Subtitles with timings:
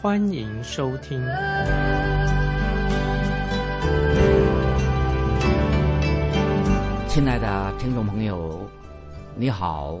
[0.00, 1.20] 欢迎收听。
[7.08, 8.64] 亲爱的听众朋友，
[9.34, 10.00] 你好，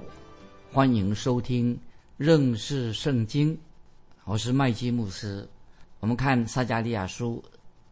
[0.70, 1.76] 欢迎收听
[2.16, 3.58] 认识圣经，
[4.24, 5.44] 我是麦基牧师。
[5.98, 7.42] 我们看撒加利亚书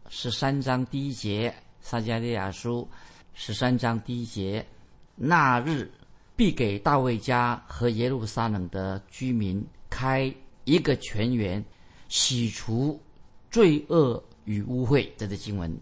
[0.07, 2.87] 十三章第一节，撒加利亚书。
[3.33, 4.65] 十三章第一节，
[5.13, 5.91] 那日
[6.37, 11.63] 必给大卫家和耶路撒冷的居民开一个泉源，
[12.09, 13.01] 洗除
[13.49, 15.07] 罪恶与污秽。
[15.17, 15.75] 这个经文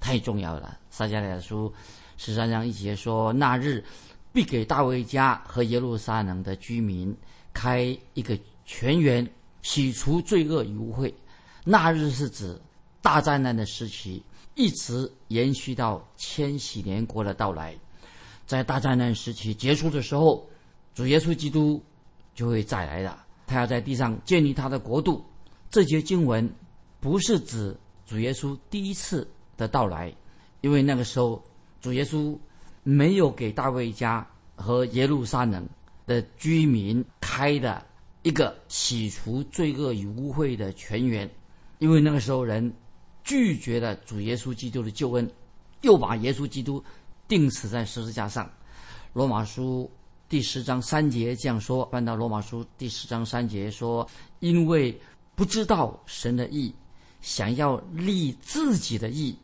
[0.00, 0.78] 太重要了。
[0.90, 1.72] 撒迦利亚书
[2.16, 3.84] 十三章一节说：“那日
[4.32, 7.16] 必给大卫家和耶路撒冷的居民
[7.52, 9.28] 开一个泉源，
[9.62, 11.12] 洗除罪恶与污秽。”
[11.64, 12.60] 那日是指
[13.02, 14.22] 大灾难的时期。
[14.54, 17.78] 一直延续到千禧年国的到来，
[18.44, 20.44] 在大灾难时期结束的时候，
[20.92, 21.80] 主耶稣基督
[22.34, 23.16] 就会再来的。
[23.46, 25.24] 他要在地上建立他的国度。
[25.70, 26.48] 这节经文
[27.00, 30.14] 不是指主耶稣第一次的到来，
[30.60, 31.42] 因为那个时候
[31.80, 32.38] 主耶稣
[32.82, 35.68] 没有给大卫家和耶路撒冷
[36.06, 37.84] 的居民开的
[38.22, 41.30] 一个洗除罪恶与污秽的泉源，
[41.78, 42.72] 因为那个时候人。
[43.24, 45.30] 拒绝了主耶稣基督的救恩，
[45.82, 46.82] 又把耶稣基督
[47.26, 48.50] 钉死在十字架上。
[49.12, 49.90] 罗马书
[50.30, 54.08] 第十章三节这样说：翻到罗马书第十章三节说，
[54.40, 54.98] 因为
[55.38, 56.74] 不知道神的意，
[57.20, 59.38] 想要立自己的意，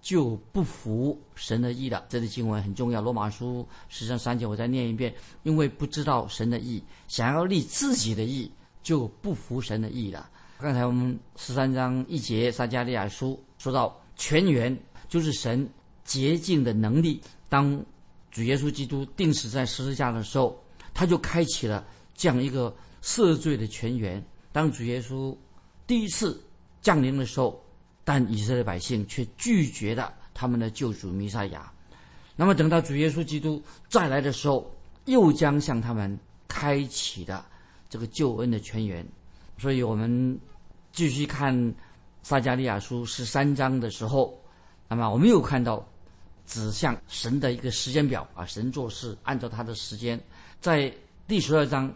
[0.00, 2.06] 就不服神的意了。
[2.08, 3.00] 这个经文很重要。
[3.00, 8.48] 罗马书十章三节，我再念一遍：因为不知道神的意，想要立自己的意，
[8.84, 10.30] 就不服神的意了。
[10.60, 15.68] 刚才我们十三章一节撒加利亚书说到泉源就是神
[16.04, 17.20] 洁净的能力。
[17.48, 17.84] 当
[18.30, 20.56] 主耶稣基督钉死在十字架的时候，
[20.94, 24.24] 他就开启了这样一个赦罪的泉源。
[24.52, 25.36] 当主耶稣
[25.86, 26.40] 第一次
[26.80, 27.60] 降临的时候，
[28.04, 31.72] 但以色列百姓却拒绝了他们的救主弥赛亚。
[32.36, 34.70] 那么等到主耶稣基督再来的时候，
[35.06, 37.44] 又将向他们开启的
[37.88, 39.06] 这个救恩的泉源。
[39.58, 40.38] 所以我们。
[40.94, 41.74] 继续看
[42.22, 44.38] 撒加利亚书十三章的时候，
[44.90, 45.82] 那么我们又看到
[46.44, 50.20] 指向神的一个时间表啊，神做事按照他的时间。
[50.60, 50.92] 在
[51.26, 51.90] 第十二章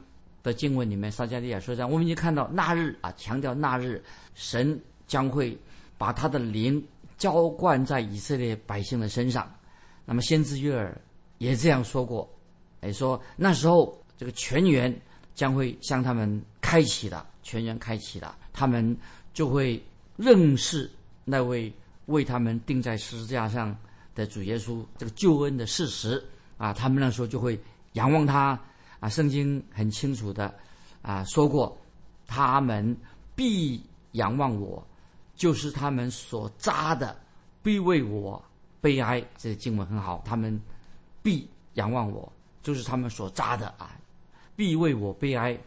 [0.46, 4.00] 的经文里面，撒加利亚说：“这样我们已经看到那日啊，强调那日
[4.36, 5.58] 神将会
[5.98, 6.80] 把他的灵
[7.18, 9.52] 浇灌在以色列百姓的身上。”
[10.06, 10.96] 那么先知约尔
[11.38, 12.30] 也这样说过，
[12.80, 14.96] 哎，说那时候这个全员
[15.34, 18.32] 将会向他们开启的，全员开启的。
[18.52, 18.96] 他们
[19.34, 19.82] 就会
[20.16, 20.88] 认识
[21.24, 21.72] 那位
[22.06, 23.76] 为他们钉在十字架上
[24.14, 26.24] 的主耶稣这个救恩的事实
[26.56, 27.60] 啊，他们那时候就会
[27.94, 28.58] 仰望他
[29.00, 29.08] 啊。
[29.08, 30.54] 圣经很清楚的
[31.02, 31.76] 啊说过，
[32.26, 32.96] 他们
[33.34, 34.86] 必仰望我，
[35.34, 37.16] 就是他们所扎的
[37.62, 38.42] 必为我
[38.80, 39.22] 悲哀。
[39.36, 40.60] 这个经文很好，他们
[41.22, 43.98] 必仰望我，就是他们所扎的啊，
[44.54, 45.58] 必为我悲哀。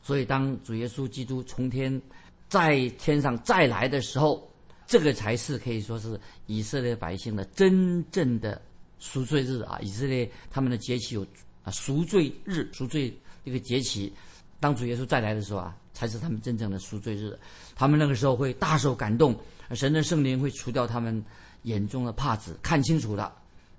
[0.00, 2.00] 所以当主耶稣基督从天。
[2.48, 4.50] 在天上再来的时候，
[4.86, 8.58] 这个才是可以说是以色列百姓的真正的
[8.98, 9.78] 赎罪日啊！
[9.82, 11.26] 以色列他们的节气有
[11.70, 14.12] 赎罪日、赎罪这个节期，
[14.60, 17.38] 当主耶稣再来的时候啊，才是他们真正的赎罪日。
[17.74, 19.34] 他们那个时候会大受感动，
[19.74, 21.24] 神的圣灵会除掉他们
[21.62, 23.34] 眼中的帕子，看清楚了。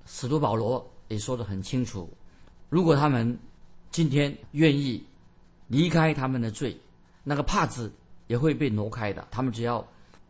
[0.06, 2.10] 使徒保罗也说得很清楚：
[2.70, 3.38] 如果他们
[3.92, 5.04] 今天愿意
[5.68, 6.78] 离开他们的罪，
[7.24, 7.92] 那个帕子。
[8.30, 9.28] 也会被挪开的。
[9.32, 9.84] 他们只要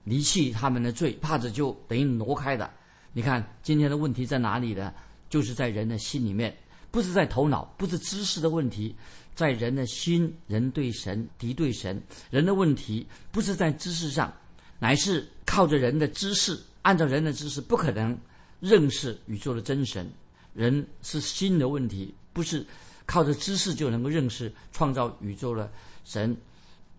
[0.06, 2.71] 离弃他们的罪，帕子就等于挪开的。
[3.11, 4.94] 你看今天的问题在哪里呢？
[5.29, 6.56] 就是在人的心里面，
[6.91, 8.95] 不是在头脑，不是知识的问题，
[9.36, 10.33] 在人的心。
[10.47, 14.33] 人对神敌对神，人的问题不是在知识上，
[14.80, 18.18] 乃是靠着人的知识，按照人的知识不可能
[18.59, 20.09] 认识宇宙的真神。
[20.53, 22.65] 人是心的问题，不是
[23.06, 25.71] 靠着知识就能够认识创造宇宙的
[26.03, 26.35] 神。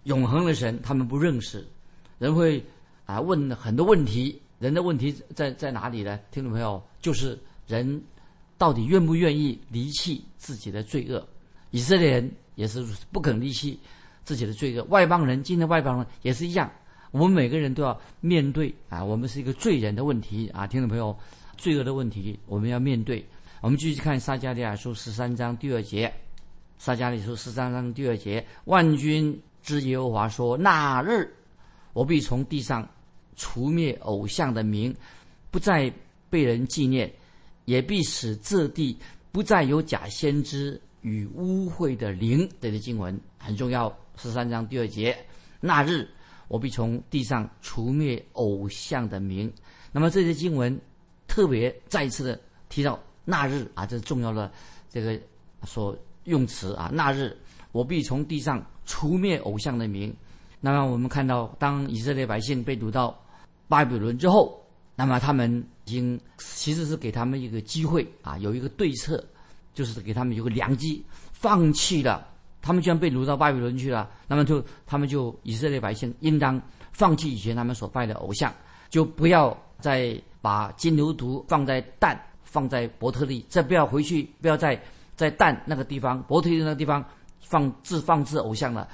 [0.04, 1.66] 永恒的神，他们不认识，
[2.18, 2.64] 人会
[3.04, 4.40] 啊问很多问题。
[4.58, 6.20] 人的问题在在哪里呢？
[6.30, 8.02] 听众朋友，就是人
[8.60, 11.26] 到底愿不愿意离弃自己的罪恶？
[11.70, 13.80] 以色列人也是不肯离弃
[14.22, 14.84] 自己的罪恶。
[14.90, 16.70] 外邦人，今天外邦人也是一样，
[17.10, 21.18] 我们每个人都要面对啊，我们是一个罪人的问题啊，听众朋友，
[21.56, 23.24] 罪恶的问题我们要面对。
[23.62, 26.12] 我们继续看撒迦利亚书十三章第二节，
[26.76, 31.34] 撒迦利亚书十三章第二节，万军之耶和华说：那日
[31.94, 32.86] 我必从地上
[33.36, 34.94] 除灭偶像的名，
[35.50, 35.90] 不再
[36.28, 37.10] 被人纪念，
[37.64, 38.96] 也必使这地
[39.32, 42.48] 不再有假先知与污秽的灵。
[42.60, 43.94] 这些经文很重要。
[44.16, 45.16] 十三章第二节，
[45.60, 46.06] 那日
[46.46, 49.50] 我必从地上除灭偶像的名。
[49.92, 50.78] 那么这些经文
[51.26, 54.52] 特别再次的提到那日啊，这是重要的
[54.90, 55.18] 这个
[55.64, 56.90] 所用词啊。
[56.92, 57.34] 那日
[57.72, 60.14] 我必从地上除灭偶像的名。
[60.60, 63.18] 那么我们看到，当以色列百姓被掳到
[63.68, 64.62] 巴比伦之后，
[64.94, 69.22] 那么他们已经其实是给他们一个机会啊，有一个对策，
[69.74, 72.28] 就是给他们有个良机，放弃了。
[72.62, 76.60] 他们居然被掳到巴比伦去了，那么就他们就以色列百姓应当
[76.92, 78.54] 放弃以前他们所拜的偶像，
[78.88, 84.80] 就不要再把金牛犊放在蛋，放在伯特利，再不要回去，不要再
[85.16, 87.04] 在蛋那个地方、伯特利那个地方
[87.40, 88.88] 放置放置偶像了。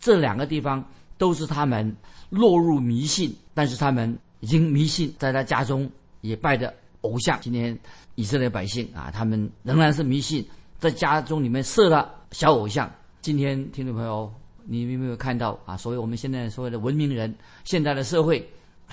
[0.00, 0.84] 这两个地方
[1.16, 1.94] 都是他们
[2.30, 5.88] 落入迷信，但是他们已经迷信，在他家中
[6.20, 7.38] 也拜的偶像。
[7.40, 7.78] 今天
[8.14, 10.46] 以色列百姓啊，他们仍然是迷信，
[10.78, 12.90] 在家中里面设了小偶像。
[13.20, 14.32] 今天听众朋友，
[14.64, 15.76] 你有没有看到啊？
[15.76, 17.34] 所谓我们现在所谓的文明人，
[17.64, 18.46] 现在的社会，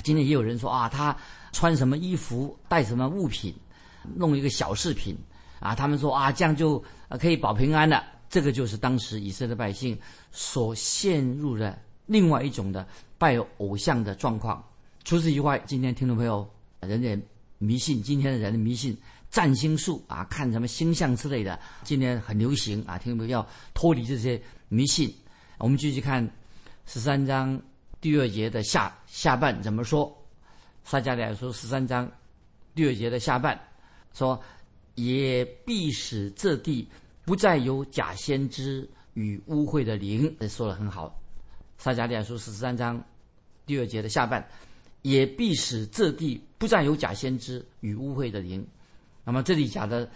[0.03, 1.15] 今天也有人说啊，他
[1.51, 3.53] 穿什么衣服，带什么物品，
[4.15, 5.17] 弄一个小饰品
[5.59, 6.83] 啊，他们说啊，这样就
[7.19, 8.03] 可以保平安了。
[8.29, 9.97] 这个就是当时以色列百姓
[10.31, 12.85] 所陷入的另外一种的
[13.17, 14.61] 拜偶像的状况。
[15.05, 16.45] 除此以外，今天听众朋友，
[16.81, 17.21] 人人
[17.57, 18.97] 迷信，今天的人迷信。
[19.29, 22.97] 占星术啊，看什么星象之类的，今天很流行啊。
[22.97, 25.13] 听众要脱离这些迷信。
[25.57, 26.25] 我们继续看
[26.85, 27.61] 十三章
[27.99, 30.09] 第二节的下下半怎么说？
[30.85, 32.09] 撒迦利亚说十三章
[32.73, 33.59] 第二节的下半
[34.13, 34.41] 说
[34.95, 36.87] ：“也必使这地
[37.25, 41.21] 不再有假先知与污秽的灵。”这说的很好。
[41.77, 43.03] 撒迦利亚说十三章
[43.65, 44.47] 第二节的下半，
[45.07, 48.67] 也必使这地不再有假先知与污秽的灵。
[49.23, 50.09] 那么这里讲的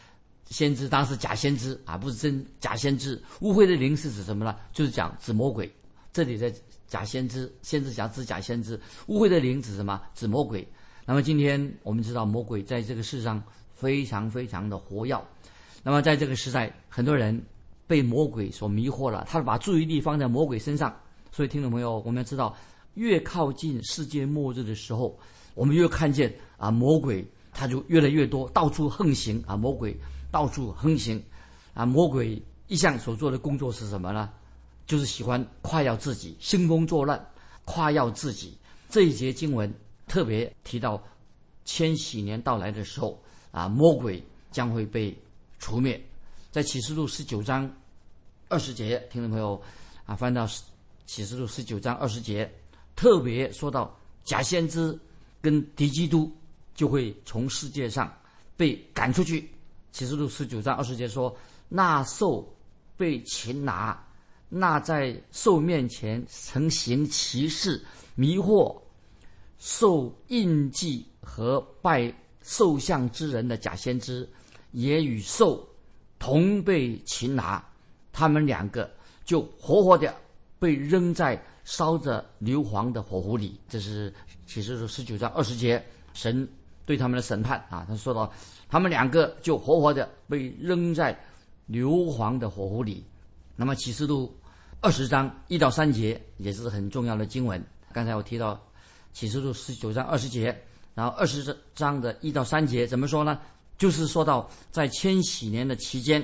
[0.47, 3.17] 先知当然是假先知啊，不是真假先知。
[3.39, 4.53] 污秽的灵是指什么呢？
[4.73, 5.71] 就是讲指魔鬼。
[6.11, 6.53] 这里的
[6.87, 8.77] 假先知，先知讲指假先知。
[9.07, 10.01] 污秽的灵指什么？
[10.13, 10.67] 指魔鬼。
[11.05, 13.41] 那么今天我们知道魔鬼在这个世上
[13.73, 15.17] 非常非常的活跃。
[15.83, 17.41] 那么在这个时代，很多人
[17.87, 20.93] 被魔鬼所迷惑了，他把注意力放在魔鬼身上。
[21.31, 22.53] 所以听众朋友，我们要知道，
[22.93, 25.17] 越靠近世界末日的时候，
[25.53, 27.25] 我们越看见啊魔鬼。
[27.53, 29.57] 他就越来越多，到处横行啊！
[29.57, 29.93] 魔鬼
[30.31, 31.21] 到处横行，
[31.73, 31.85] 啊！
[31.85, 34.31] 魔鬼一向所做的工作是什么呢？
[34.87, 37.21] 就是喜欢夸耀自己，兴风作浪，
[37.65, 38.57] 夸耀自己。
[38.89, 39.69] 这一节经文
[40.07, 41.03] 特别提到，
[41.65, 43.21] 千禧年到来的时候，
[43.51, 45.13] 啊，魔鬼将会被
[45.59, 46.01] 除灭。
[46.51, 47.69] 在启示录十九章
[48.47, 49.61] 二十节，听众朋友
[50.05, 50.47] 啊，翻到
[51.05, 52.49] 启示录十九章二十节，
[53.01, 54.95] 特别说到假先知
[55.41, 56.31] 跟敌基督。
[56.73, 58.11] 就会从世界上
[58.55, 59.47] 被赶出去。
[59.91, 61.35] 启示录十九章二十节说
[61.67, 62.51] ：“那兽
[62.97, 64.01] 被擒拿，
[64.49, 67.79] 那在兽面前曾行奇事、
[68.15, 68.75] 迷惑
[69.59, 74.27] 受印记和拜兽像之人的假先知，
[74.71, 75.67] 也与兽
[76.17, 77.63] 同被擒拿。
[78.13, 78.89] 他们两个
[79.23, 80.15] 就活活的
[80.57, 84.13] 被扔在烧着硫磺的火湖里。”这是
[84.45, 86.47] 启示录十九章二十节神。
[86.83, 88.29] 对他们的审判啊，他说到，
[88.67, 91.17] 他们两个就活活的被扔在
[91.67, 93.05] 硫磺的火湖里。
[93.55, 94.35] 那么启示录
[94.81, 97.63] 二十章一到三节也是很重要的经文。
[97.93, 98.59] 刚才我提到
[99.13, 100.59] 启示录十九章二十节，
[100.95, 103.39] 然后二十章的一到三节怎么说呢？
[103.77, 106.21] 就是说到在千禧年的期间，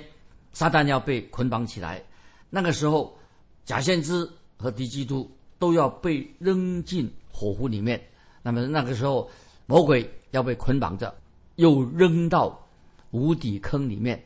[0.54, 2.04] 撒旦要被捆绑起来，
[2.50, 3.16] 那个时候
[3.64, 8.02] 假先知和敌基督都要被扔进火湖里面。
[8.44, 9.30] 那么那个时候
[9.66, 10.10] 魔鬼。
[10.32, 11.16] 要被捆绑着，
[11.56, 12.68] 又扔到
[13.12, 14.22] 无底坑里面。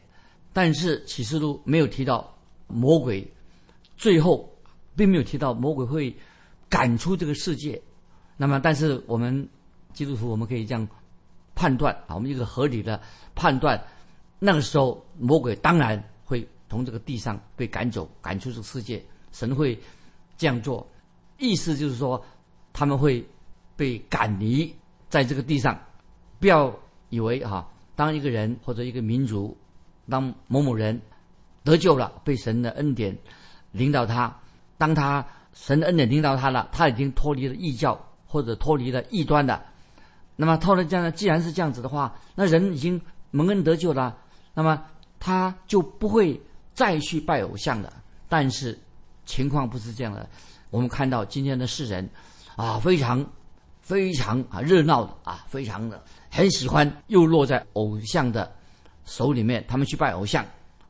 [0.51, 2.35] 但是启示录没有提到
[2.65, 3.25] 魔鬼，
[3.97, 4.51] 最后
[4.95, 6.13] 并没有提到魔鬼会
[6.67, 7.79] 赶出这个世界。
[8.35, 9.47] 那么，但是我们
[9.93, 10.85] 基督徒我们可以这样
[11.53, 12.99] 判断啊，我们一个合理的
[13.35, 13.81] 判断，
[14.39, 19.01] 那个时候魔鬼当然会从这个地上被赶走，赶出这个世界。
[19.31, 19.79] 神会
[20.41, 20.89] 这样做，
[21.37, 22.19] 意思就是说
[22.73, 23.23] 他们会
[23.75, 24.75] 被赶离
[25.07, 25.79] 在这个地上。
[26.39, 26.75] 不要
[27.09, 29.55] 以为哈，当一个人或者一个民族，
[30.09, 30.99] 当某某人
[31.63, 33.15] 得救了，被神的恩典
[33.71, 34.35] 领导他，
[34.79, 37.95] 当他神的恩典领导他了，他已经脱离了异教
[38.25, 39.63] 或者脱离了异端的。
[40.35, 44.17] 那么，套了这样，既然是这样子的话，那人已经蒙恩得救了，
[44.55, 44.83] 那么
[45.19, 46.41] 他就不会
[46.73, 47.93] 再去拜偶像了。
[48.27, 48.79] 但是
[49.31, 50.29] 情况不是这样的，
[50.69, 52.07] 我们看到今天的世人
[52.57, 53.25] 啊，非常
[53.79, 58.53] 非常啊热闹的啊，非常的很喜欢，又落在偶像的
[59.05, 60.45] 手里面，他们去拜偶像。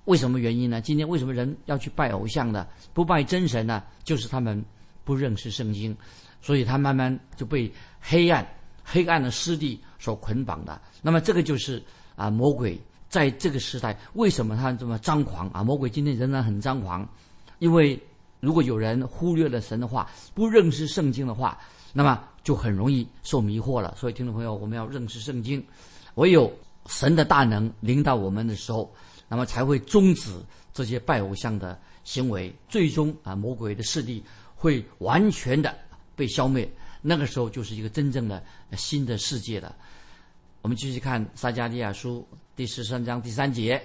[0.06, 0.82] 为什么原因呢？
[0.82, 2.66] 今天为什么人要去拜偶像呢？
[2.94, 3.84] 不拜真神呢？
[4.04, 4.66] 就是他们
[5.04, 5.96] 不认识圣经，
[6.42, 8.44] 所以他慢慢就被黑暗、
[8.84, 10.82] 黑暗的势力所捆绑的。
[11.04, 11.82] 那么这个就是
[12.16, 15.64] 啊，魔鬼在这个时代为什么他这么张狂啊？
[15.64, 17.08] 魔鬼今天仍然很张狂，
[17.60, 18.02] 因为
[18.42, 21.58] 如果有人忽略了神的话，不认识圣经的话，
[21.94, 23.96] 那么就很容易受迷惑了。
[23.98, 25.66] 所以，听众朋友，我们要认识圣经，
[26.16, 26.52] 唯有
[26.88, 28.94] 神的大能领导我们的时候。
[29.34, 30.30] 那么才会终止
[30.74, 34.22] 这些拜偶像的行为，最终啊，魔鬼的势力
[34.58, 35.74] 会完全的
[36.18, 36.70] 被消灭。
[37.02, 38.44] 那个时候就是一个真正的
[38.76, 39.74] 新的世界了。
[40.62, 43.82] 我们继续看撒加利亚书第十三章第三节，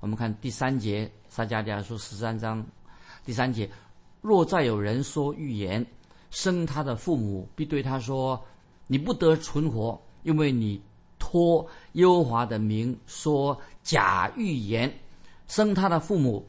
[0.00, 2.62] 我们看第三节，撒加利亚书十三章
[3.24, 3.66] 第三节：
[4.24, 5.84] 若再有人说预言，
[6.30, 8.42] 生他的父母必对他说
[8.88, 10.80] ：“你不得存活，因为你。”
[11.16, 14.92] 托耶和华的名说假预言，
[15.48, 16.46] 生他的父母，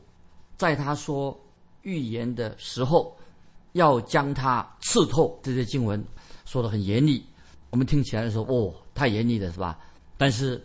[0.58, 1.40] 在他说
[1.84, 3.16] 预言的时候，
[3.72, 5.40] 要将他刺透。
[5.42, 6.04] 这些经文
[6.44, 7.24] 说的很严厉，
[7.70, 9.80] 我们听起来的时候，哦，太严厉了，是吧？
[10.18, 10.62] 但是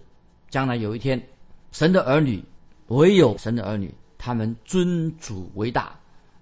[0.48, 1.22] 将来有一天，
[1.70, 2.44] 神的儿女，
[2.88, 5.96] 唯有神的儿女，他们尊主为大，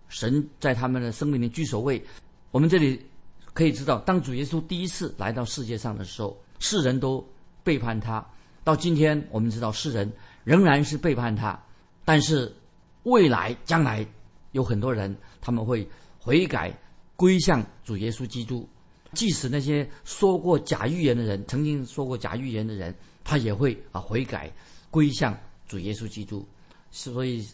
[0.08, 2.02] 神在他们的生命里居首位。
[2.50, 3.00] 我们这里
[3.52, 7.26] 可以知道，当主耶稣第一次来到世界上的时候，世人都。
[7.64, 8.26] 背叛他，
[8.64, 10.10] 到今天我们知道世人
[10.42, 11.60] 仍然是背叛他，
[12.02, 12.50] 但是
[13.02, 14.06] 未来将来
[14.52, 15.86] 有很多人他们会
[16.18, 16.74] 悔改
[17.14, 18.66] 归向主耶稣基督，
[19.12, 24.50] 即使那些说过假预言的人，曾经说过假预言的人，他也会啊悔改
[24.90, 26.48] 归向主耶稣基督。
[26.90, 27.46] 所以，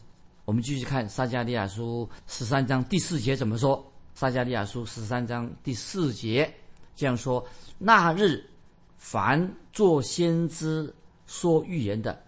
[0.45, 3.85] 我们继续看撒加利亚书十三章第四节怎么说？
[4.15, 6.53] 撒加利亚书十三章第四节
[6.95, 7.47] 这样说：
[7.79, 8.45] 那日。
[8.97, 10.91] 凡做先知
[11.27, 12.19] 说预言的，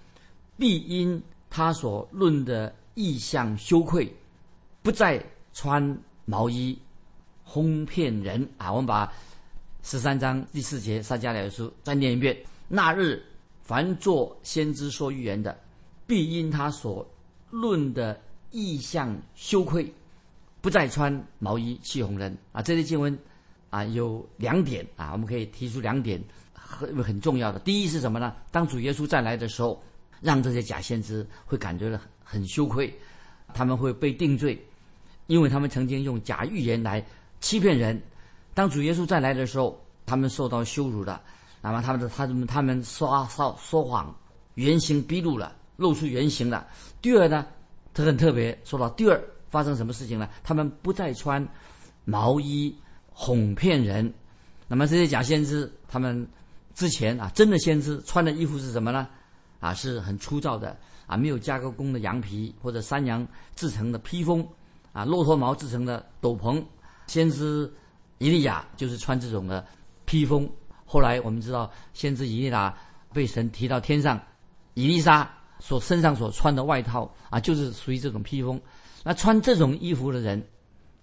[0.58, 4.14] 必因他所论的意象羞愧，
[4.82, 6.78] 不再穿毛衣，
[7.44, 8.70] 哄骗人啊！
[8.70, 9.10] 我们把
[9.82, 12.36] 十三章第四节撒迦利亚书再念一遍：
[12.68, 13.24] 那日，
[13.62, 15.58] 凡做先知说预言的，
[16.06, 17.08] 必因他所
[17.50, 19.92] 论的意象羞愧，
[20.60, 22.62] 不再穿毛衣欺哄人啊！
[22.62, 23.16] 这些经文
[23.70, 26.22] 啊，有两点啊，我们可以提出两点。
[26.68, 28.34] 很很重要的，第一是什么呢？
[28.50, 29.80] 当主耶稣再来的时候，
[30.20, 32.92] 让这些假先知会感觉到很很羞愧，
[33.54, 34.60] 他们会被定罪，
[35.28, 37.06] 因为他们曾经用假预言来
[37.40, 38.02] 欺骗人。
[38.52, 41.22] 当主耶稣再来的时候，他们受到羞辱了，
[41.62, 44.12] 那么他们的他们他们说说说谎，
[44.54, 46.66] 原形毕露了，露出原形了。
[47.00, 47.46] 第二呢，
[47.94, 50.28] 他很特别，说到第二发生什么事情呢？
[50.42, 51.46] 他们不再穿
[52.04, 52.76] 毛衣
[53.10, 54.12] 哄骗人，
[54.68, 56.26] 那么这些假先知他们。
[56.74, 59.08] 之前啊，真的先知穿的衣服是什么呢？
[59.60, 64.46] 啊，是很粗糙的啊，没有加过工的羊皮或者山羊制成的披风，
[64.92, 66.62] 啊，骆驼毛制成的斗篷。
[67.06, 67.72] 先知
[68.18, 69.66] 以利亚就是穿这种的
[70.04, 70.46] 披风。
[70.84, 72.76] 后来我们知道，先知以利亚
[73.10, 74.20] 被神提到天上，
[74.74, 75.26] 以利沙
[75.58, 78.60] 所身上所穿的外套啊，就是属于这种披风。
[79.02, 80.42] 那穿这种衣服的人，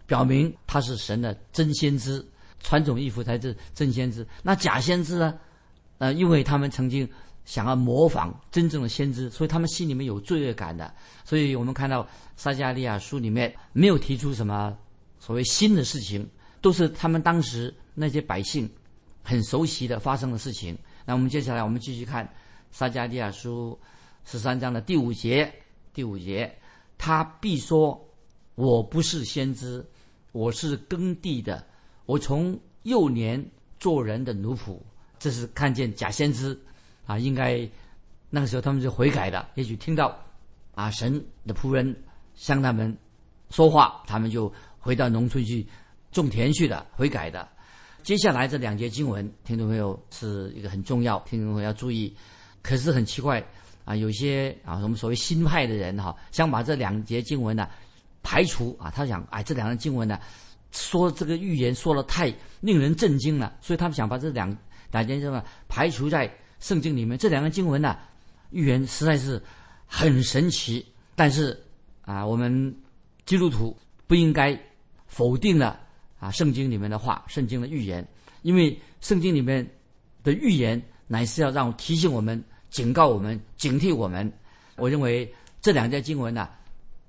[0.05, 2.25] 表明他是神的真先知，
[2.59, 4.27] 穿这种衣服才是真先知。
[4.41, 5.37] 那假先知呢？
[5.99, 7.07] 呃，因为他们曾经
[7.45, 10.93] 想要模仿真正的先知，所以他们心里面有罪恶感的。
[11.23, 12.05] 所以我们看到
[12.35, 14.75] 撒加利亚书里面没有提出什么
[15.19, 16.27] 所谓新的事情，
[16.59, 18.69] 都是他们当时那些百姓
[19.23, 20.77] 很熟悉的发生的事情。
[21.05, 22.27] 那我们接下来我们继续看
[22.71, 23.79] 撒加利亚书
[24.25, 25.53] 十三章的第五节，
[25.93, 26.57] 第五节，
[26.97, 27.99] 他必说
[28.55, 29.85] ：“我不是先知，
[30.31, 31.65] 我是耕地的，
[32.05, 33.43] 我从幼年
[33.79, 34.79] 做人的奴仆。”
[35.19, 36.59] 这是看见假先知，
[37.05, 37.69] 啊，应该
[38.29, 39.47] 那个时候他们就悔改的。
[39.55, 40.17] 也许听到
[40.75, 41.95] 啊神的仆人
[42.35, 42.97] 向他们
[43.49, 45.65] 说话，他们就回到农村去
[46.11, 47.47] 种田去了，悔改的。
[48.03, 52.13] 接下来这两节经文，听众朋友是一个很重要，听众朋友要注意。
[52.61, 53.41] 可是很奇怪
[53.85, 57.67] 啊，有些啊我们所谓新派的人哈，想把这两节经文呢
[58.21, 60.19] 排除啊，他想哎这两个经文呢
[60.71, 64.55] 说这个预言说的太令人震惊了，所以他们想把这两。
[64.91, 67.97] 两件事么排除在圣经里面，这两个经文呢，
[68.51, 69.41] 预言实在是
[69.87, 70.85] 很神奇。
[71.15, 71.59] 但是
[72.03, 72.71] 啊，我们
[73.25, 73.75] 基督徒
[74.05, 74.55] 不应该
[75.07, 75.79] 否定了
[76.19, 78.07] 啊圣经里面的话，圣经的预言，
[78.43, 79.67] 因为圣经里面
[80.23, 84.29] 的预言乃是要让提醒我们、警告我们、警惕我们。
[84.77, 86.49] 我认为这两节经文呢，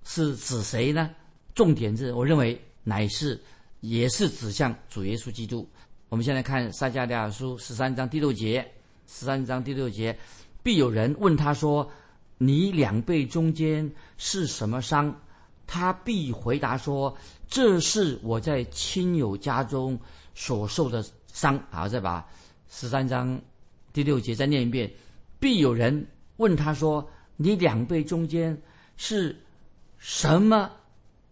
[0.04, 1.10] 是指谁呢？
[1.54, 3.40] 重点是，我认为乃是
[3.80, 5.66] 也是指向主耶稣基督。
[6.10, 8.62] 我们现在看撒迦利亚书十三章第六节，
[9.06, 10.16] 十三章第六节，
[10.62, 11.90] 必有人问他说
[12.36, 15.18] ：“你两背中间是什么伤？”
[15.66, 17.16] 他必回答说
[17.48, 19.98] ：“这是我在亲友家中
[20.34, 21.02] 所受的
[21.32, 22.22] 伤。”好，再把
[22.68, 23.40] 十三章
[23.94, 24.92] 第六节再念一遍。
[25.44, 26.06] 必有人
[26.38, 28.56] 问他说：“你两背中间
[28.96, 29.38] 是
[29.98, 30.70] 什么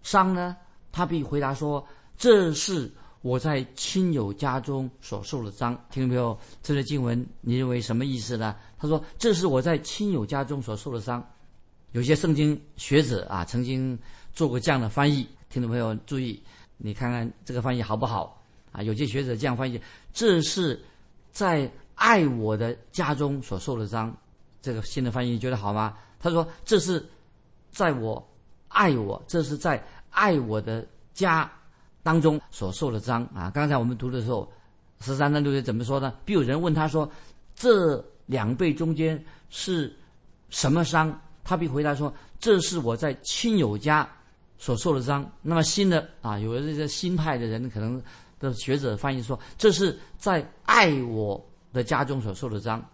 [0.02, 0.54] 伤呢？”
[0.92, 1.82] 他必回答说
[2.18, 2.92] ：“这是
[3.22, 6.38] 我在亲友家中所受的伤。”听到没有？
[6.62, 8.54] 这个经文你认为什么意思呢？
[8.76, 11.26] 他说：“这是我在亲友家中所受的伤。”
[11.92, 13.98] 有些圣经学者啊，曾经。
[14.34, 16.42] 做过这样的翻译，听众朋友注意，
[16.78, 18.42] 你看看这个翻译好不好
[18.72, 18.82] 啊？
[18.82, 19.78] 有些学者这样翻译：
[20.10, 20.82] 这是
[21.30, 24.14] 在爱我的家中所受的伤。
[24.60, 25.96] 这个新的翻译觉得好吗？
[26.20, 27.04] 他说：“这是
[27.70, 28.24] 在我
[28.68, 31.50] 爱我，这是在爱我的家
[32.02, 34.50] 当中所受的伤啊。”刚才我们读的时候，
[35.00, 36.14] 十三章六节怎么说呢？
[36.24, 37.10] 必有人问他说
[37.56, 39.92] ：“这两倍中间是
[40.48, 44.08] 什么伤？”他必回答说：“这是我在亲友家。”
[44.58, 48.00] 所受的伤，那么新的啊，有的这些新派的人可能
[48.38, 52.84] 的学者翻译说，这是在爱我的家中所受的伤。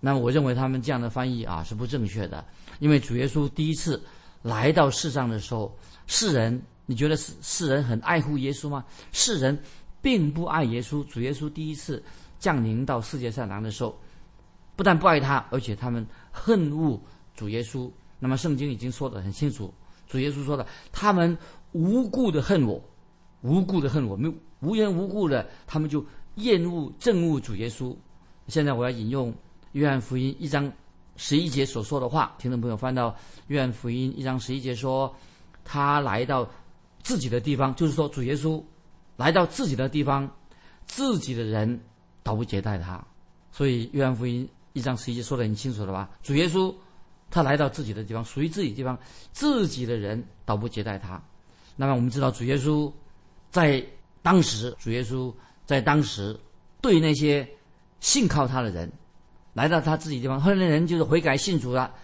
[0.00, 2.44] 那么我认为他们这样的翻译啊是不正确的，
[2.78, 4.02] 因为主耶稣第一次
[4.42, 8.84] 来到世上的时候，世人你觉得世世人很爱护耶稣吗？
[9.12, 9.58] 世人
[10.00, 11.04] 并不爱耶稣。
[11.04, 12.02] 主耶稣第一次
[12.38, 13.98] 降临到世界上来的时候，
[14.74, 16.98] 不但不爱他，而且他们恨恶
[17.34, 17.90] 主耶稣。
[18.18, 19.72] 那么圣经已经说得很清楚。
[20.08, 21.36] 主耶稣说的：“他们
[21.72, 22.82] 无故的恨我，
[23.42, 26.04] 无故的恨我，没无缘无故的，他们就
[26.36, 27.94] 厌恶憎恶主耶稣。”
[28.50, 29.32] 现在我要引用
[29.72, 30.70] 约翰福音一章
[31.16, 33.14] 十一节所说的话，听众朋友翻到
[33.46, 35.14] 约翰福音一章十一节说
[35.64, 36.48] ：“他来到
[37.02, 38.62] 自己的地方，就是说主耶稣
[39.16, 40.28] 来到自己的地方，
[40.84, 41.80] 自己的人
[42.22, 43.02] 倒不接待他。”
[43.52, 46.10] 所以约翰福音一章十一节说的很清楚了吧？
[46.22, 46.74] 主耶稣。
[47.32, 48.98] 他来到自己的地方，属于自己的地方，
[49.30, 51.22] 自己的人倒不接待他。
[51.76, 52.92] 那么我们知道，主耶稣
[53.52, 53.80] 在
[54.20, 55.32] 当时，主耶稣
[55.64, 56.36] 在当时
[56.80, 57.48] 对那些
[58.00, 58.90] 信靠他的人，
[59.52, 61.94] 来到他自己地方，后来的人就是悔改信主了，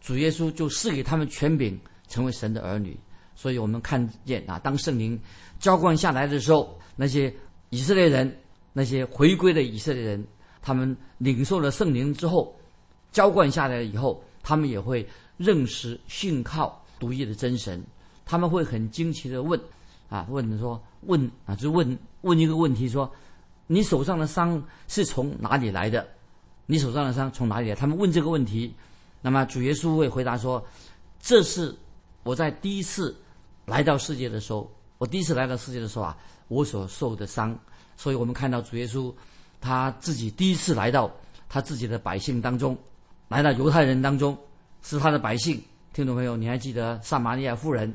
[0.00, 2.98] 主耶稣就赐给他们权柄，成为神的儿女。
[3.34, 5.20] 所以我们看见啊，当圣灵
[5.58, 7.34] 浇灌下来的时候，那些
[7.70, 8.34] 以色列人，
[8.72, 10.26] 那些回归的以色列人，
[10.62, 12.54] 他们领受了圣灵之后，
[13.10, 14.22] 浇灌下来以后。
[14.48, 15.04] 他们也会
[15.36, 17.82] 认识信靠独一的真神，
[18.24, 19.60] 他们会很惊奇的问，
[20.08, 23.12] 啊，问说问啊，就问问一个问题说，
[23.66, 26.06] 你手上的伤是从哪里来的？
[26.66, 27.74] 你手上的伤从哪里来？
[27.74, 28.74] 他们问这个问题，
[29.20, 30.64] 那么主耶稣会回答说，
[31.20, 31.74] 这是
[32.22, 33.16] 我在第一次
[33.64, 36.16] 来到世界的时候，我第一次来到世界的时候啊，
[36.48, 37.56] 我所受的伤。
[37.96, 39.12] 所以我们看到主耶稣
[39.60, 41.10] 他自己第一次来到
[41.48, 42.76] 他自己的百姓当中。
[43.28, 44.38] 来到犹太人当中，
[44.82, 45.60] 是他的百姓。
[45.92, 47.92] 听众朋友，你还记得撒玛利亚妇人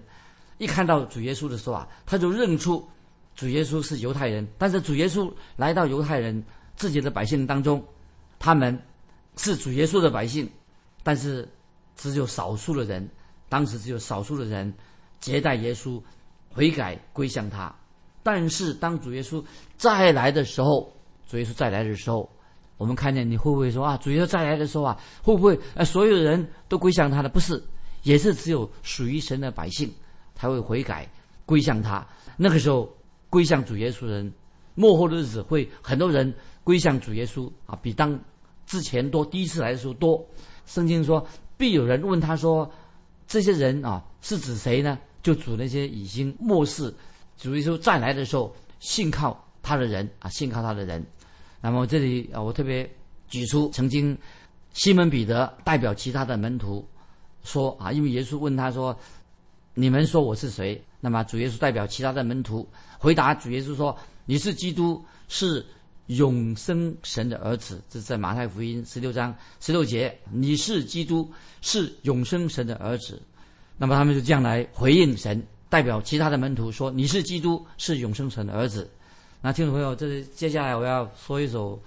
[0.58, 2.86] 一看到主耶稣的时候啊，他就认出
[3.36, 4.48] 主耶稣是犹太人。
[4.58, 6.44] 但是主耶稣来到犹太人
[6.76, 7.84] 自己的百姓当中，
[8.40, 8.78] 他们
[9.38, 10.50] 是主耶稣的百姓，
[11.04, 11.48] 但是
[11.96, 13.08] 只有少数的人，
[13.50, 14.74] 当时只有少数的人
[15.20, 16.02] 接待耶稣，
[16.54, 17.74] 悔改归向他。
[18.24, 19.44] 但是当主耶稣
[19.78, 20.92] 再来的时候，
[21.28, 22.30] 主耶稣再来的时候。
[22.78, 23.96] 我们看见你会不会说啊？
[23.98, 27.30] 主耶稣再来的时候啊，会不会呃所有人都归向他的？
[27.30, 27.64] 不是，
[28.02, 29.88] 也是只有属于神的百姓
[30.34, 31.08] 才会悔改
[31.46, 32.04] 归向他。
[32.38, 32.92] 那个时候
[33.32, 34.32] 归向主耶稣人，
[34.76, 36.32] 末后的日子会很多人
[36.64, 38.20] 归向主耶稣啊，比当
[38.68, 39.26] 之前多。
[39.26, 40.24] 第一次来的时候多。
[40.68, 41.26] 圣经说，
[41.58, 42.72] 必有人问他说
[43.26, 46.94] ：“这些人啊，是指谁呢？”就指那些已经末世
[47.38, 51.04] 主耶稣再来的时候信靠他的人啊，信靠他的人。
[51.62, 52.90] 那么这里啊，我特别
[53.28, 54.18] 举出曾经
[54.74, 56.86] 西门彼得代表其他的门徒
[57.44, 58.98] 说啊，因为耶稣问他说
[59.74, 62.68] ：“你们说我是谁？”那么主耶稣代表其他的门徒
[63.00, 65.66] 回答主耶稣说：“你是基督，是
[66.08, 71.32] 永生神的儿子。”这是在马太福音十六章十六节：“你是基督，
[71.62, 73.22] 是永生神的儿子。”
[73.78, 78.88] 那么他们就这样来回应神，代表其他的门徒说：“你是基督，是永生神的儿子。”
[79.42, 81.82] 那听众朋友，这接下来我要说一首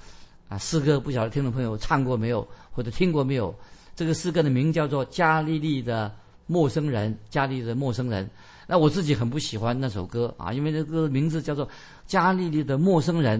[0.49, 3.55] 啊诗歌，不晓得听众朋友唱过没有，或者听过没有？
[3.95, 6.13] 这个诗歌的名叫做《加利利的
[6.47, 8.29] 陌生人，家里的陌生人。
[8.67, 11.67] 那我自己很不喜欢那首歌啊，因为那个名字叫做
[12.07, 13.39] 《加利利的陌生人》，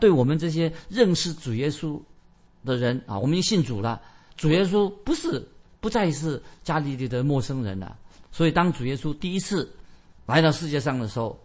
[0.00, 2.00] 对我们这些认识主耶稣
[2.64, 4.00] 的人啊，我们已经信主了，
[4.36, 5.44] 主耶稣不是
[5.80, 7.98] 不再是加利利的陌生人了。
[8.30, 9.68] 所以，当主耶稣第一次
[10.26, 11.36] 来到世界上的时候，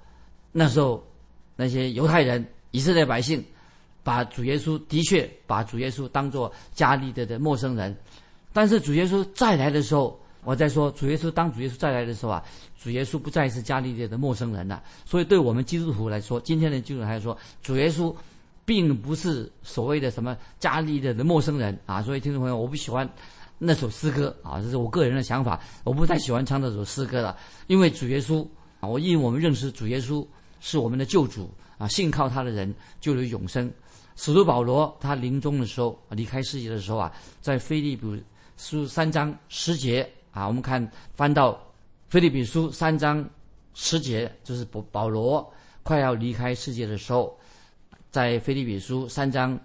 [0.51, 1.03] 那时候
[1.55, 3.43] 那些犹太人、以色列百姓
[4.03, 7.97] 把主耶稣的确把主耶稣当作加利利的陌生人，
[8.53, 10.19] 但是主耶稣再来的时候。
[10.47, 12.41] 我在说主耶稣，当主耶稣再来的时候啊，
[12.81, 14.81] 主耶稣不再是加利利的陌生人了。
[15.03, 18.15] 所以，对我们基督徒来说，今天的基督徒来说，主耶稣
[18.63, 22.01] 并不是所谓的什么加利利的陌生人啊。
[22.01, 23.05] 所以，听众朋友，我不喜欢
[23.57, 27.37] 那首诗歌啊，这是我个人的想法，我不太喜欢唱这首诗歌了。
[27.67, 28.47] 因为主耶稣
[28.79, 30.25] 啊，我因为我们认识主耶稣
[30.61, 33.69] 是我们的救主啊，信靠他的人就有永生。
[34.15, 38.23] 使徒保罗他临终的时候，离开世界的时候啊，在腓利比
[38.55, 40.09] 书三章十节。
[40.31, 41.53] 啊，我们看翻到
[42.09, 43.27] 《菲利比书》三章
[43.73, 45.51] 十节，就是保保罗
[45.83, 47.37] 快要离开世界的时候，
[48.11, 49.59] 在《菲利比书》三章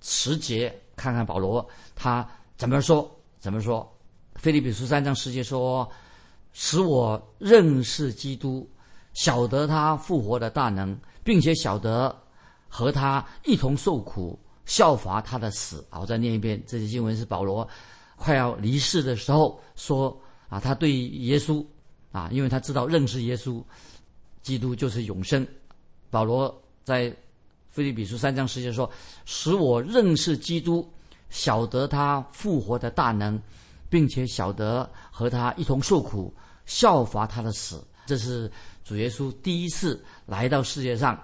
[0.00, 2.26] 十节，看看保罗他
[2.56, 3.10] 怎么说？
[3.38, 3.80] 怎么说？
[4.40, 5.90] 《菲利比书》三章十节说
[6.52, 8.68] ：“使我认识基督，
[9.12, 12.14] 晓得他复活的大能，并且晓得
[12.68, 17.66] 和他一同受苦，效法他的死。”啊，我再念一遍，这些经文是保罗。
[18.16, 20.16] 快要离世的时候，说
[20.48, 21.64] 啊，他对耶稣
[22.12, 23.62] 啊，因为他知道认识耶稣，
[24.42, 25.46] 基督就是永生。
[26.10, 27.14] 保罗在
[27.70, 28.88] 菲利比书三章十节说
[29.26, 30.88] ：“使我认识基督，
[31.28, 33.40] 晓得他复活的大能，
[33.90, 36.32] 并且晓得和他一同受苦，
[36.66, 38.50] 效法他的死。”这是
[38.84, 41.20] 主耶稣第一次来到世界上。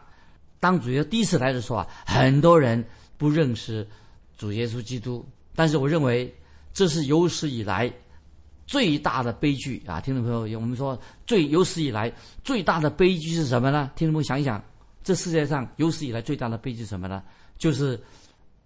[0.59, 2.85] 当主耶稣第一次来的时候啊，很多人
[3.17, 3.87] 不认识
[4.37, 5.25] 主耶稣基督，
[5.55, 6.35] 但是我认为。
[6.73, 7.93] 这是有史以来
[8.67, 10.01] 最大的悲剧啊！
[10.01, 12.13] 听众朋友，我们说最有史以来
[12.45, 13.91] 最大的悲剧是什么呢？
[13.97, 14.63] 听众朋友想一想，
[15.03, 17.23] 这世界上有史以来最大的悲剧是什么呢？
[17.59, 18.01] 就是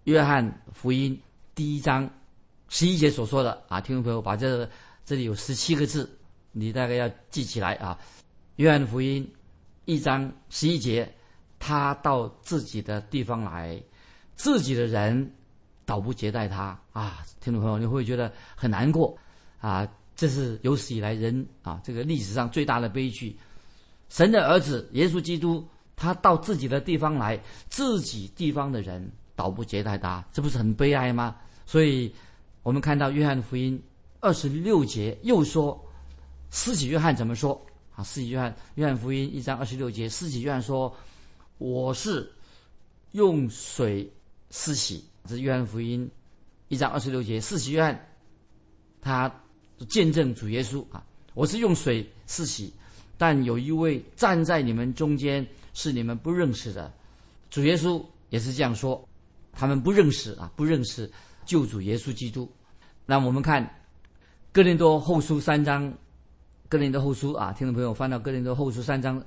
[0.03, 1.19] 约翰福音
[1.55, 2.07] 第一章
[2.69, 3.81] 十一节所说的啊！
[3.81, 4.69] 听众朋友，把这
[5.03, 6.07] 这里有十七个字，
[6.51, 7.97] 你大概要记起来啊！
[8.57, 9.27] 约翰福音
[9.85, 11.11] 一章十一节，
[11.57, 13.81] 他到自己的地方来，
[14.35, 15.33] 自己的人。
[15.85, 19.15] 倒不接待他啊，听众朋友，你会觉得很难过
[19.59, 19.87] 啊！
[20.15, 23.37] 这是有史以来人啊这个历史上最大的悲剧。
[24.09, 27.37] 神的儿子耶稣基督，他到自己的地方来，
[27.69, 31.35] 自己地方的人倒不接待他，这不是很悲哀吗？
[31.65, 32.13] 所以，
[32.63, 33.81] 我们看到约翰福音
[34.21, 35.79] 二十六节又说，
[36.49, 37.59] 施洗约翰怎么说
[37.95, 38.03] 啊？
[38.03, 40.95] 施洗约翰，约翰福音一章二十六节，施洗约翰说
[41.57, 42.31] ：“我是
[43.11, 44.09] 用水
[44.49, 46.09] 施洗。”是约翰福音
[46.67, 48.07] 一章二十六节，四喜约翰
[49.01, 49.31] 他
[49.89, 52.73] 见证主耶稣啊，我是用水四喜，
[53.17, 56.91] 但有一位站在你们中间是你们不认识的，
[57.49, 59.07] 主耶稣也是这样说，
[59.51, 61.11] 他们不认识啊，不认识
[61.45, 62.49] 救主耶稣基督。
[63.05, 63.67] 那我们看
[64.51, 65.93] 哥林多后书三章，
[66.69, 69.23] 哥林多后书啊，听众朋友翻到哥林多后书三章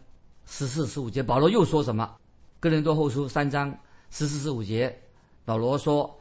[0.47, 2.17] 十四十五节，保罗又说什么？
[2.59, 3.77] 哥林多后书三章
[4.11, 4.99] 十四十五节。
[5.49, 6.15] 保罗说：“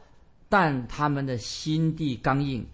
[0.48, 2.66] 但他们的心地刚硬，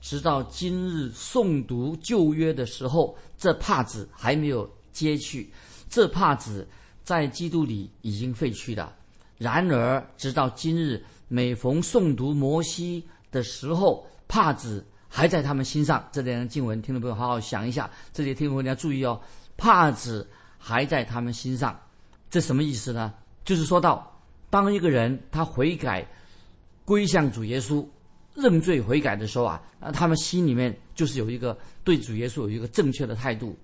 [0.00, 5.50] 直到今日诵读旧约的时候，这帕子还没有揭去。
[5.90, 6.66] 这帕子
[7.04, 8.90] 在基督里已经废去了。
[9.36, 16.02] 然而，直到今日，每逢诵读摩西的时候，帕子还在他们心上。
[16.10, 17.90] 这两经文，听众朋友好好想一下。
[18.14, 19.20] 这里听众朋友你要注意哦，
[19.58, 21.78] 帕子还在他们心上，
[22.30, 23.12] 这什么意思呢？
[23.44, 24.10] 就是说到。”
[24.50, 26.06] 当一个人他悔改、
[26.84, 27.86] 归向主耶稣、
[28.34, 33.56] 认罪悔改的时候啊，那他们心里面就是有一个对主耶稣有一个正确的态度。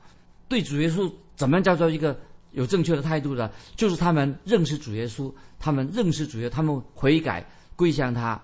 [0.49, 2.19] 对主耶稣怎么样叫做一个
[2.53, 3.51] 有正确的态度呢？
[3.75, 7.45] 就是他们认识主耶稣，他们认识主耶稣，他们悔改
[7.77, 8.41] 归向他。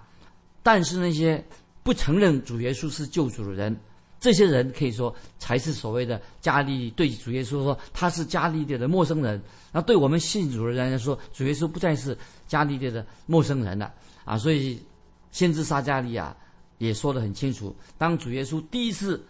[0.63, 1.45] 但是那些
[1.83, 3.77] 不承认主耶稣是救主的人。
[4.21, 9.43] 这些人可以说才是所谓的加利对主耶稣说他是加利利的陌生人。
[9.73, 13.93] 那对我们信主的人来说，主耶稣不再是加利利的陌生人了
[14.25, 14.37] 啊！
[14.37, 14.81] 所以
[15.33, 16.37] 先知撒加利亚
[16.79, 19.25] 也说得很清楚：当主耶稣第一次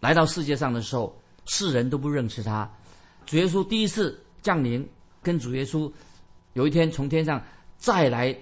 [0.00, 2.68] 来到世界上的时候，世人都不认识他。
[3.26, 4.84] 主耶稣第一次降临，
[5.22, 5.90] 跟主耶稣
[6.54, 7.40] 有一天从天上
[7.76, 8.36] 再来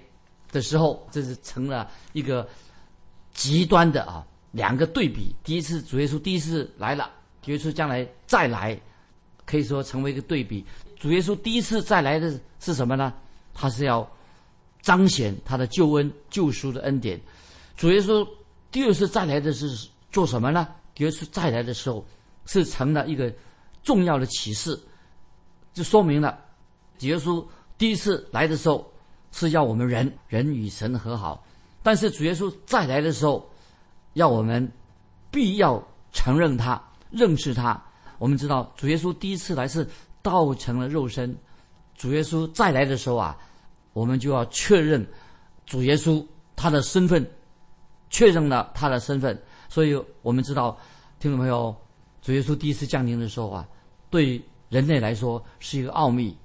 [0.51, 2.49] 的时候，这是成了一个
[3.35, 4.27] 极端的啊。
[4.55, 7.11] 两个对比，第一次主耶稣第一次来了，
[7.43, 8.81] 主耶稣将来再来，
[9.45, 10.65] 可以说成为一个对比。
[10.97, 13.13] 主耶稣第一次再来的是什么呢？
[13.53, 14.09] 他是要
[14.81, 17.21] 彰显他的救恩、救赎的恩典。
[17.77, 18.27] 主耶稣
[18.71, 20.69] 第二次再来的是做什么呢？
[20.99, 22.07] 耶稣再来的时候，
[22.47, 23.33] 是成了一个
[23.83, 24.81] 重要的启示，
[25.73, 26.39] 就说明了
[27.01, 27.45] 耶稣
[27.77, 28.89] 第一次来的时候
[29.33, 31.45] 是要我们人人与神和好，
[31.83, 33.51] 但是主耶稣再来的时候，
[34.15, 34.69] 要我们
[35.31, 35.81] 必要
[36.13, 37.81] 承认他、认识他。
[38.19, 39.87] 我们知道主耶稣第一次来是
[40.23, 41.37] 道成了肉身，
[41.95, 43.37] 主耶稣再来的时候啊，
[43.93, 45.07] 我们就要确认
[45.67, 46.25] 主耶稣
[46.57, 47.25] 他的身份，
[48.09, 49.41] 确认了他的身份。
[49.69, 50.79] 所以我们知道，
[51.19, 51.75] 听众朋友，
[52.23, 53.67] 主耶稣第一次降临的时候啊，
[54.09, 56.37] 对人类来说是一个奥秘。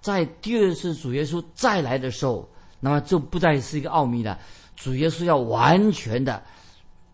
[0.00, 2.46] 在第二次主耶稣再来的时候，
[2.80, 4.38] 那么就不再是一个奥秘了。
[4.76, 6.42] 主耶稣要完全的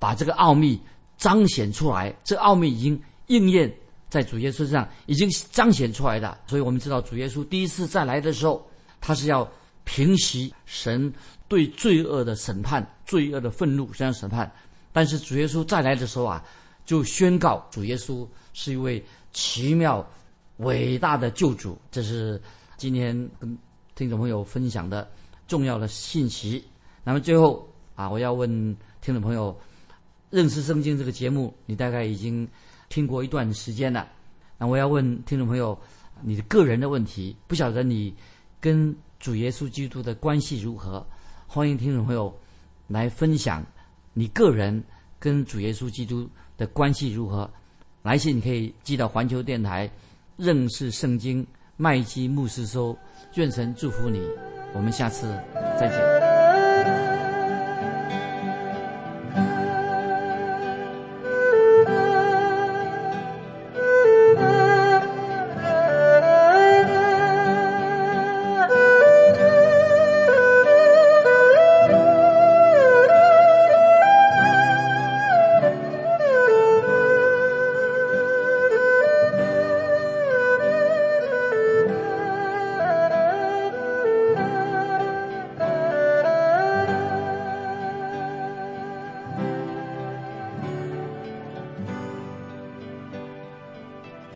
[0.01, 0.81] 把这个奥秘
[1.17, 3.73] 彰显出来，这奥秘已经应验
[4.09, 6.37] 在主耶稣身上，已经彰显出来的。
[6.49, 8.67] 所以我们知道，主耶稣第一次再来的时候，
[9.01, 9.49] 他是要
[9.85, 11.13] 平息神
[11.47, 14.51] 对罪恶的审判、罪恶的愤怒这样审判。
[14.93, 16.43] 但是主耶稣再来的时候啊，
[16.85, 20.05] 就宣告主耶稣是一位奇妙、
[20.57, 21.79] 伟大的救主。
[21.91, 22.41] 这是
[22.77, 23.57] 今天跟
[23.95, 25.09] 听众朋友分享的
[25.47, 26.65] 重要的信息。
[27.05, 28.49] 那么最后啊，我要问
[29.01, 29.57] 听众朋友，
[30.31, 32.49] 认识圣经这个节目，你大概已经
[32.89, 34.09] 听过一段时间了。
[34.57, 35.79] 那我要问听众朋友，
[36.23, 38.15] 你的个人的问题，不晓得你
[38.61, 41.05] 跟主耶稣基督的关系如何？
[41.47, 42.35] 欢迎听众朋友
[42.87, 43.65] 来分享。
[44.13, 44.83] 你个人
[45.19, 47.51] 跟主耶稣基督的关系如何？
[48.03, 49.91] 来信你可以寄到环球电台
[50.37, 52.97] 认识圣经麦基牧师收。
[53.35, 54.21] 愿神祝福你，
[54.75, 55.27] 我们下次
[55.79, 56.30] 再见。